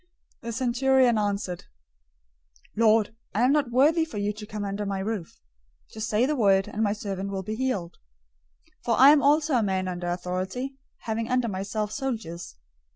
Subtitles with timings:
[0.41, 1.65] 008:008 The centurion answered,
[2.75, 5.39] "Lord, I'm not worthy for you to come under my roof.
[5.91, 7.97] Just say the word, and my servant will be healed.
[8.79, 12.55] 008:009 For I am also a man under authority, having under myself soldiers.